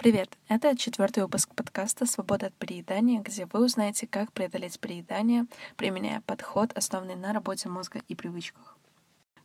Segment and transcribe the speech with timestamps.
[0.00, 0.38] Привет!
[0.48, 5.44] Это четвертый выпуск подкаста «Свобода от переедания», где вы узнаете, как преодолеть переедание,
[5.76, 8.78] применяя подход, основанный на работе мозга и привычках.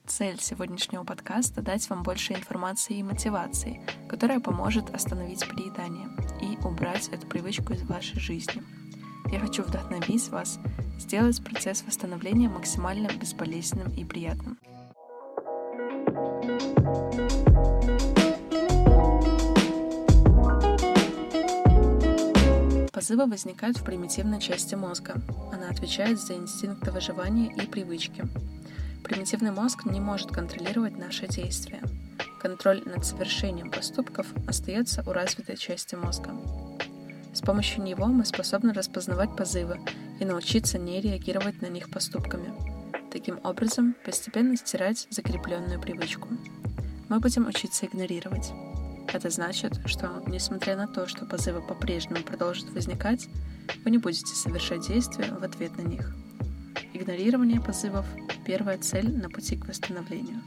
[0.05, 6.07] Цель сегодняшнего подкаста— дать вам больше информации и мотивации, которая поможет остановить переедание
[6.41, 8.63] и убрать эту привычку из вашей жизни.
[9.33, 10.57] Я хочу вдохновить вас
[10.97, 14.57] сделать процесс восстановления максимально безболезненным и приятным.
[23.05, 25.21] Позывы возникают в примитивной части мозга.
[25.53, 28.25] Она отвечает за инстинкты выживания и привычки.
[29.03, 31.83] Примитивный мозг не может контролировать наши действия.
[32.41, 36.31] Контроль над совершением поступков остается у развитой части мозга.
[37.31, 39.79] С помощью него мы способны распознавать позывы
[40.19, 42.55] и научиться не реагировать на них поступками.
[43.11, 46.27] Таким образом, постепенно стирать закрепленную привычку.
[47.09, 48.51] Мы будем учиться игнорировать.
[49.15, 53.29] Это значит, что, несмотря на то, что позывы по-прежнему продолжат возникать,
[53.85, 56.13] вы не будете совершать действия в ответ на них.
[56.93, 58.05] Игнорирование позывов–
[58.45, 60.41] первая цель на пути к восстановлению.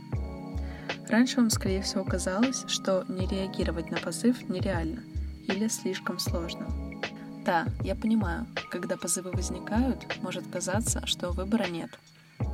[1.08, 5.02] Раньше вам, скорее всего, казалось, что не реагировать на позыв нереально
[5.46, 6.66] или слишком сложно.
[7.46, 11.98] Да, я понимаю, когда позывы возникают, может казаться, что выбора нет.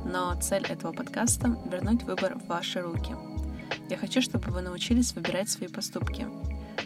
[0.05, 3.13] Но цель этого подкаста— вернуть выбор в ваши руки—
[3.89, 6.27] я хочу, чтобы вы научились выбирать свои поступки,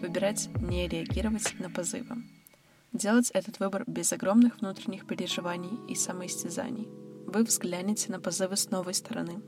[0.02, 2.24] выбирать не реагировать на позывы.
[2.92, 6.88] Делать этот выбор без огромных внутренних переживаний и самоистязаний.
[7.26, 9.42] Вы взглянете на позывы с новой стороны.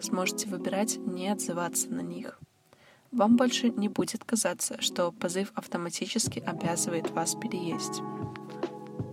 [0.00, 2.38] Сможете выбирать не отзываться на них.
[3.10, 8.00] Вам больше не будет казаться, что позыв автоматически обязывает вас переесть.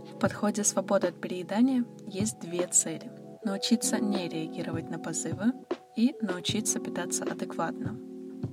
[0.09, 3.20] В подходе «Свобода от переедания» есть две цели.
[3.43, 5.53] Научиться не реагировать на позывы
[5.95, 7.97] и научиться питаться адекватно.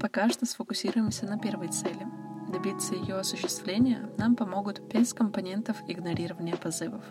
[0.01, 2.07] Пока что сфокусируемся на первой цели.
[2.51, 7.05] Добиться ее осуществления нам помогут пять компонентов игнорирования позывов.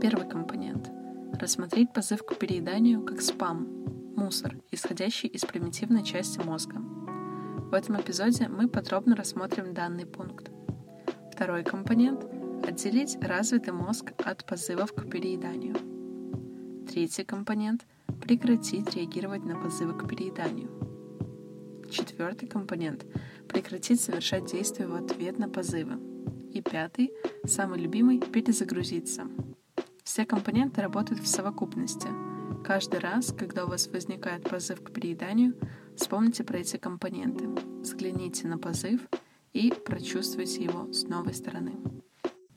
[0.00, 0.90] Первый компонент—
[1.38, 3.68] рассмотреть позыв к перееданию как спам,
[4.16, 6.76] мусор, исходящий из примитивной части мозга.
[6.78, 10.50] В этом эпизоде мы подробно рассмотрим данный пункт.
[11.30, 12.24] Второй компонент—
[12.66, 15.95] отделить развитый мозг от позывов к перееданию.
[16.86, 17.84] Третий компонент—
[18.22, 20.70] прекратить реагировать на позывы к перееданию.
[21.90, 23.04] Четвертый компонент—
[23.48, 25.98] прекратить совершать действия в ответ на позывы.
[26.52, 27.12] И пятый,
[27.44, 29.28] самый любимый— перезагрузиться.
[30.04, 32.08] Все компоненты работают в совокупности.
[32.64, 35.54] Каждый раз, когда у вас возникает позыв к перееданию,
[35.96, 37.48] вспомните про эти компоненты,
[37.80, 39.00] взгляните на позыв
[39.52, 41.72] и прочувствуйте его с новой стороны.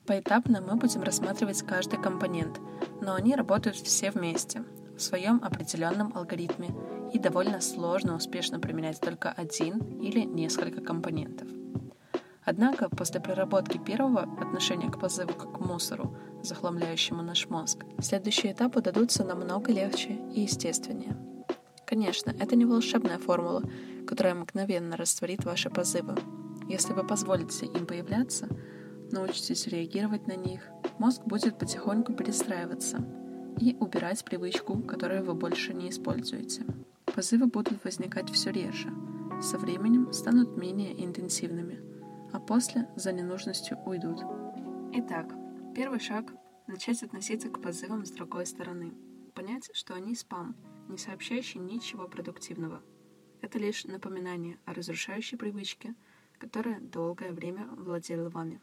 [0.10, 2.60] Поэтапно мы будем рассматривать каждый компонент,
[3.00, 4.64] но они работают все вместе,
[4.98, 6.74] в своем определенном алгоритме
[7.14, 11.48] и довольно сложно успешно применять только один или несколько компонентов.
[12.44, 18.82] Однако после проработки первого отношения к позыву как к мусору, захламляющему наш мозг, следующие этапы
[18.82, 21.18] дадутся намного легче и естественнее.
[21.86, 23.62] Конечно, это не волшебная формула,
[24.08, 26.16] которая мгновенно растворит ваши позывы.
[26.68, 28.48] Если вы позволите им появляться,
[29.12, 30.62] научитесь реагировать на них,
[30.98, 33.06] мозг будет потихоньку перестраиваться—
[33.60, 36.66] и убирать привычку, которую вы больше не используете.
[37.06, 38.90] Позывы будут возникать все реже,
[39.42, 41.82] со временем станут менее интенсивными,
[42.32, 44.22] а после за ненужностью уйдут.
[44.94, 45.34] Итак,
[45.76, 46.34] первый шаг—
[46.68, 48.94] начать относиться к позывам с другой стороны.
[49.36, 50.56] Понять, что они спам,
[50.88, 52.82] не сообщающий ничего продуктивного.
[53.42, 55.96] Это лишь напоминание о разрушающей привычке,
[56.38, 58.62] которая долгое время владела вами.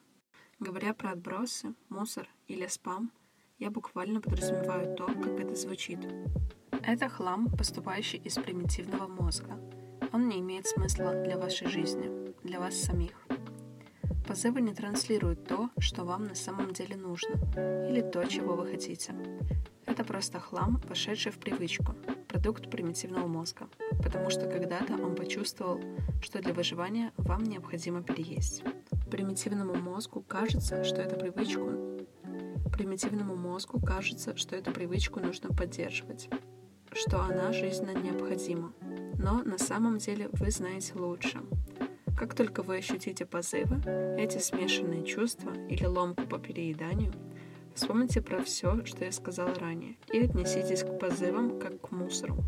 [0.58, 3.12] Говоря про отбросы, мусор или спам—
[3.58, 5.98] я буквально подразумеваю то, как это звучит.
[6.82, 9.58] Это хлам, поступающий из примитивного мозга.
[10.12, 13.26] Он не имеет смысла для вашей жизни, для вас самих.
[14.28, 17.36] Позывы не транслируют то, что вам на самом деле нужно,
[17.88, 19.14] или то, чего вы хотите.
[19.86, 21.94] Это просто хлам, вошедший в привычку,
[22.28, 23.68] продукт примитивного мозга,
[24.02, 25.80] потому что когда-то он почувствовал,
[26.20, 28.62] что для выживания вам необходимо переесть.
[29.10, 31.96] Примитивному мозгу кажется, что эту привычку
[32.76, 36.28] Примитивному мозгу кажется, что эту привычку нужно поддерживать,
[36.92, 38.74] что она жизненно необходима.
[39.18, 41.40] Но на самом деле вы знаете лучше.
[42.18, 43.80] Как только вы ощутите позывы,
[44.18, 47.14] эти смешанные чувства или ломку по перееданию,
[47.74, 52.44] вспомните про все, что я сказала ранее, и отнеситесь к позывам как к мусору.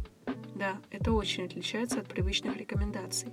[0.54, 3.32] Да, это очень отличается от привычных рекомендаций,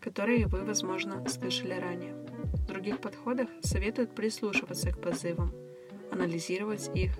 [0.00, 2.23] которые вы, возможно, слышали ранее.
[2.64, 5.52] В других подходах советуют прислушиваться к позывам,
[6.10, 7.12] анализировать их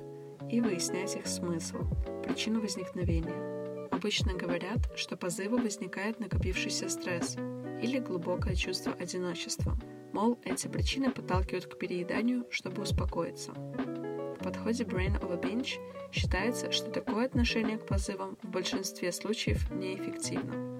[0.50, 1.84] и выяснять их смысл,
[2.24, 3.88] причину возникновения.
[3.90, 7.36] Обычно говорят, что позывы возникает накопившийся стресс
[7.82, 9.78] или глубокое чувство одиночества,
[10.14, 13.50] Мол, эти причины подталкивают к перееданию, чтобы успокоиться.
[13.50, 15.80] В подходе Brain of a Binge
[16.12, 20.73] считается, что такое отношение к позывам в большинстве случаев неэффективно.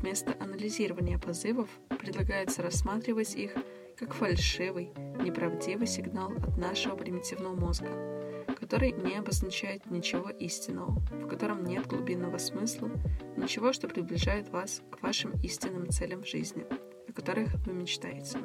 [0.00, 3.52] Вместо анализирования позывов предлагается рассматривать их
[3.98, 4.92] как фальшивый,
[5.22, 7.88] неправдивый сигнал от нашего примитивного мозга,
[8.58, 12.90] который не обозначает ничего истинного, в котором нет глубинного смысла,
[13.36, 16.64] ничего, что приближает вас к вашим истинным целям в жизни,
[17.06, 18.38] о которых вы мечтаете.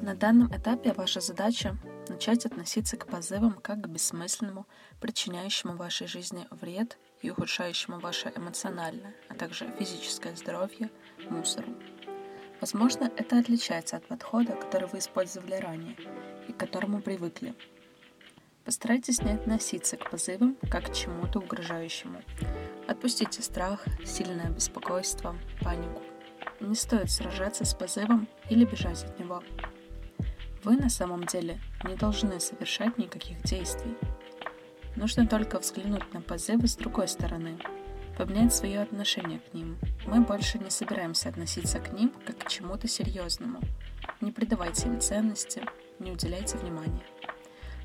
[0.00, 1.76] На данном этапе ваша задача
[2.08, 4.66] начать относиться к позывам как к бессмысленному,
[5.00, 10.90] причиняющему вашей жизни вред и ухудшающему ваше эмоциональное, а также физическое здоровье
[11.30, 11.74] мусору.
[12.60, 15.96] Возможно, это отличается от подхода, который вы использовали ранее
[16.48, 17.54] и к которому привыкли.
[18.64, 22.20] Постарайтесь не относиться к позывам как к чему-то угрожающему.
[22.86, 26.02] Отпустите страх, сильное беспокойство, панику.
[26.60, 29.42] Не стоит сражаться с позывом или бежать от него.
[30.68, 33.96] Вы на самом деле не должны совершать никаких действий.
[34.96, 37.56] Нужно только взглянуть на позывы с другой стороны,
[38.18, 39.78] поменять свое отношение к ним.
[40.04, 43.60] Мы больше не собираемся относиться к ним как к чему-то серьезному.
[44.20, 45.62] Не придавайте им ценности,
[46.00, 47.06] не уделяйте внимания.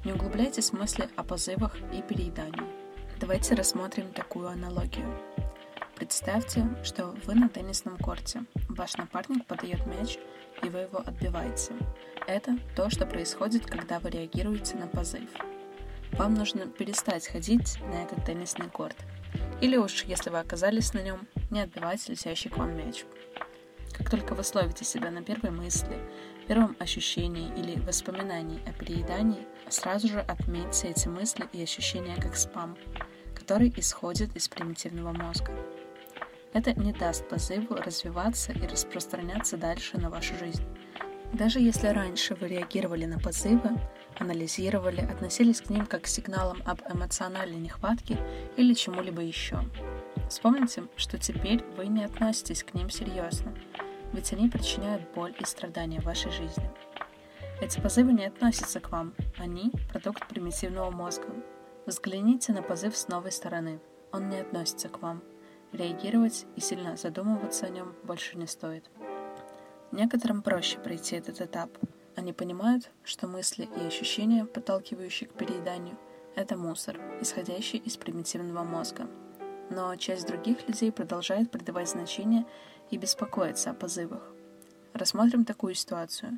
[0.04, 2.68] Не углубляйтесь в мысли о позывах и переедании.
[3.18, 5.08] Давайте рассмотрим такую аналогию.
[6.04, 8.44] Представьте, что вы на теннисном корте.
[8.68, 10.18] Ваш напарник подает мяч,
[10.62, 11.72] и вы его отбиваете.
[12.28, 15.30] Это то, что происходит, когда вы реагируете на позыв.
[16.12, 18.98] Вам нужно перестать ходить на этот теннисный корт.
[19.62, 23.06] Или уж, если вы оказались на нем, не отбивать летящий к вам мяч.
[23.98, 25.98] Как только вы словите себя на первой мысли,
[26.50, 32.76] первом ощущении или воспоминании о переедании, сразу же отметьте эти мысли и ощущения как спам,
[33.34, 35.54] который исходит из примитивного мозга.
[36.54, 40.64] Это не даст позыву развиваться и распространяться дальше на вашу жизнь.
[41.34, 43.72] Даже если раньше вы реагировали на позывы,
[44.20, 48.20] анализировали, относились к ним как к сигналам об эмоциональной нехватке
[48.56, 49.60] или чему-либо еще.
[50.30, 53.56] Вспомните, что теперь вы не относитесь к ним серьезно,
[54.14, 56.70] ведь они причиняют боль и страдания в вашей жизни.
[57.62, 61.28] Эти позывы не относятся к вам, они– продукт примитивного мозга.
[61.88, 63.80] Взгляните на позыв с новой стороны,
[64.12, 65.24] он не относится к вам.
[65.74, 68.90] Реагировать и сильно задумываться о нем больше не стоит.
[69.92, 71.72] Некоторым проще пройти этот этап.
[72.16, 75.98] Они понимают, что мысли и ощущения, подталкивающие к перееданию,
[76.36, 79.08] это мусор, исходящий из примитивного мозга.
[79.72, 82.46] Но часть других людей продолжает придавать значение
[82.92, 84.22] и беспокоиться о позывах.
[84.94, 86.38] Рассмотрим такую ситуацию.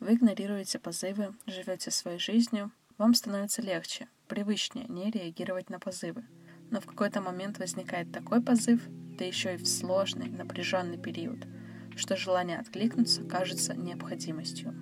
[0.00, 6.24] Вы игнорируете позывы, живете своей жизнью, вам становится легче, привычнее не реагировать на позывы.
[6.70, 8.80] Но в какой-то момент возникает такой позыв,
[9.18, 11.46] да еще и в сложный, напряженный период–
[11.96, 14.74] что желание откликнуться кажется необходимостью.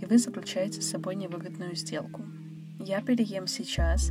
[0.00, 2.24] И вы заключаете с собой невыгодную сделку.
[2.78, 4.10] Я переем сейчас,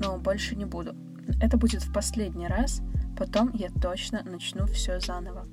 [0.00, 0.94] но больше не буду.
[1.40, 2.82] Это будет в последний раз,
[3.16, 5.46] потом я точно начну все заново.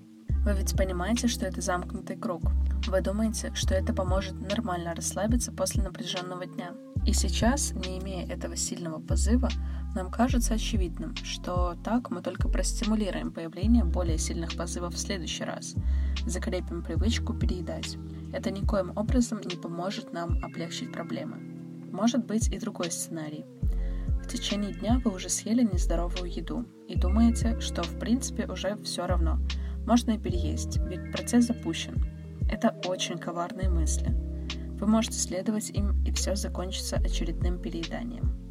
[0.44, 2.44] Вы ведь понимаете, что это замкнутый круг.
[2.88, 6.72] Вы думаете, что это поможет нормально расслабиться после напряженного дня.
[7.06, 9.50] И сейчас, не имея этого сильного позыва,
[9.96, 15.76] нам кажется очевидным, что так мы только простимулируем появление более сильных позывов в следующий раз,
[16.26, 17.98] закрепим привычку переедать.
[18.32, 21.38] Это никоим образом не поможет нам облегчить проблемы.
[21.92, 23.46] Может быть и другой сценарий.
[24.24, 29.08] В течение дня вы уже съели нездоровую еду и думаете, что в принципе уже все
[29.08, 29.40] равно.
[29.88, 32.06] Можно и переесть, ведь процесс запущен.
[32.52, 34.16] Это очень коварные мысли.
[34.80, 38.49] Вы можете следовать им, и все закончится очередным перееданием.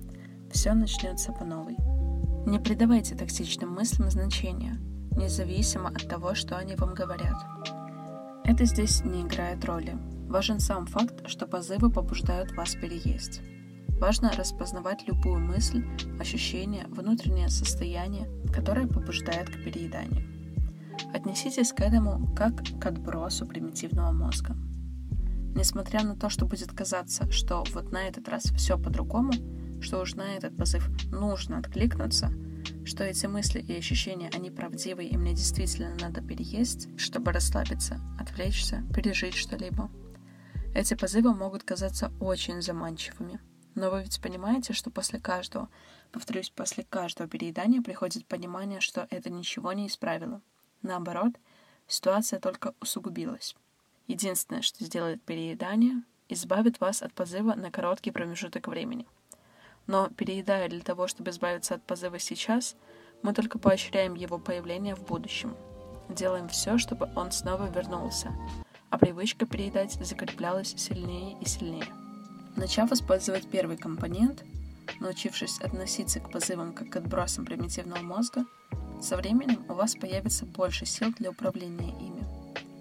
[0.50, 1.76] Все начнется по новой.
[2.46, 4.78] Не придавайте токсичным мыслям значения,
[5.16, 7.36] независимо от того, что они вам говорят.
[8.44, 9.96] Это здесь не играет роли.
[10.28, 13.42] Важен сам факт, что позывы побуждают вас переесть.
[14.00, 15.84] Важно распознавать любую мысль,
[16.20, 20.24] ощущение, внутреннее состояние, которое побуждает к перееданию.
[21.12, 24.56] Отнеситесь к этому как к отбросу примитивного мозга.
[25.54, 29.32] Несмотря на то, что будет казаться, что вот на этот раз все по-другому,
[29.80, 32.32] что уж на этот позыв нужно откликнуться,
[32.84, 38.82] что эти мысли и ощущения, они правдивые, и мне действительно надо переесть, чтобы расслабиться, отвлечься,
[38.94, 39.90] пережить что-либо.
[40.74, 43.40] Эти позывы могут казаться очень заманчивыми.
[43.74, 45.68] Но вы ведь понимаете, что после каждого,
[46.10, 50.40] повторюсь, после каждого переедания приходит понимание, что это ничего не исправило.
[50.82, 51.34] Наоборот,
[51.86, 53.54] ситуация только усугубилась.
[54.08, 59.06] Единственное, что сделает переедание, избавит вас от позыва на короткий промежуток времени–
[59.88, 62.76] но переедая для того, чтобы избавиться от позыва сейчас,
[63.22, 65.56] мы только поощряем его появление в будущем.
[66.08, 68.32] Делаем все, чтобы он снова вернулся.
[68.90, 71.84] а привычка переедать закреплялась сильнее и сильнее.
[72.56, 74.44] Начав использовать первый компонент,
[75.00, 78.46] научившись относиться к позывам как к отбросам примитивного мозга,
[79.02, 82.24] со временем у вас появится больше сил для управления ими.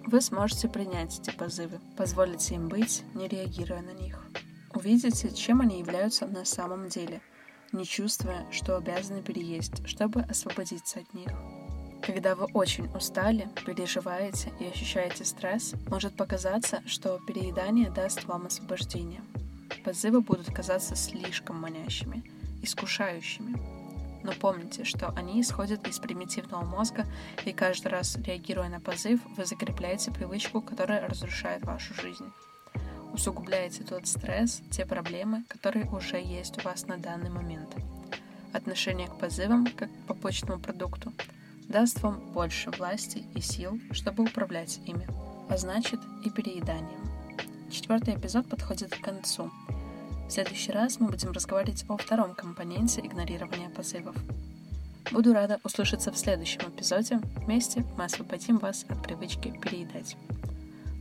[0.06, 4.27] Вы сможете принять эти позывы, позволите им быть, не реагируя на них.
[4.78, 7.22] Увидите, чем они являются на самом деле,
[7.72, 11.30] не чувствуя, что обязаны переесть, чтобы освободиться от них.
[12.04, 19.22] Когда вы очень устали, переживаете и ощущаете стресс, может показаться, что переедание даст вам освобождение–
[19.84, 22.22] позывы будут казаться слишком манящими,
[22.62, 23.58] искушающими.
[24.22, 27.06] Но помните, что они исходят из примитивного мозга,
[27.46, 32.30] и каждый раз, реагируя на позыв, вы закрепляете привычку, которая разрушает вашу жизнь.
[33.18, 37.76] Усугубляете тот стресс, те проблемы, которые уже есть у вас на данный момент.
[38.54, 41.12] Отношение к позывам, как к побочному продукту,
[41.68, 45.08] даст вам больше власти и сил, чтобы управлять ими,
[45.50, 47.10] а значит и перееданием.
[47.72, 49.52] Четвертый эпизод подходит к концу,
[50.28, 54.16] в следующий раз мы будем разговаривать о втором компоненте игнорирования позывов.
[55.12, 57.20] Буду рада услышаться в следующем эпизоде.
[57.38, 60.18] Вместе мы освободим вас от привычки переедать.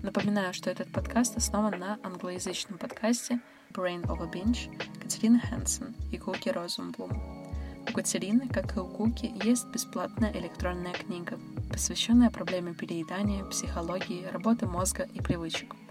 [0.07, 3.41] Напоминаю, что этот подкаст основан на англоязычном подкасте
[3.73, 4.71] Brain of a Binge
[5.03, 7.11] Катерины Хэнсон и Куки Розенблум.
[7.89, 11.41] У Катерины, как и у Куки, есть бесплатная электронная книга,
[11.73, 15.75] посвященная проблеме переедания, психологии, работы мозга и привычек–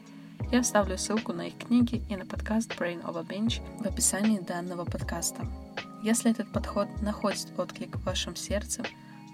[0.51, 4.85] я оставлю ссылку на их книги и на подкаст Brain Over Bench в описании данного
[4.85, 5.45] подкаста.
[6.03, 8.83] Если этот подход находит отклик в вашем сердце,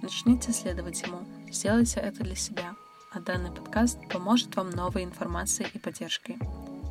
[0.01, 1.19] начните следовать ему,
[1.51, 2.73] сделайте это для себя,
[3.13, 6.37] а данный подкаст поможет вам новой информацией и поддержкой.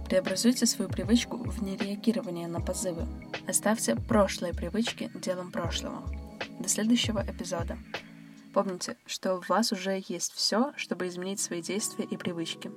[0.07, 3.07] Преобразуйте свою привычку в нереагирование на позывы.
[3.49, 6.03] Оставьте прошлые привычки делом прошлого.
[6.59, 7.79] До следующего эпизода.
[8.53, 12.71] Помните, что у вас уже есть все, чтобы изменить свои действия и привычки.